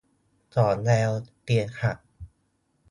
[0.53, 1.11] ส่อแวว
[1.43, 1.97] เตียงหัก